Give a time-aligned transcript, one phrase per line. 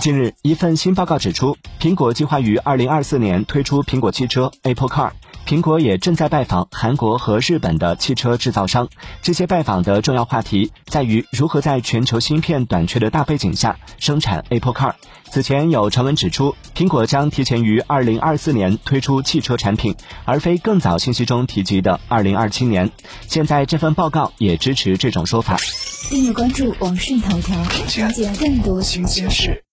[0.00, 5.10] 近日一份新报告指出苹果计划于二零二四年推出苹果汽车 apple car
[5.44, 8.88] 苹果也正在拜访韩国和日本的汽车制造商。
[9.22, 14.92] 这些拜访的重要话题在于如何在全球芯片短缺的大背景下生产 apple car
[15.30, 22.92] 此前有传闻指出苹果将提前于二零二四年推出汽车产品而非更早信息中提及的二零二七年。
[23.26, 25.56] 现在这份报告也支持这种说法。
[26.08, 29.60] 订阅关注网讯头条了解更多新鲜事。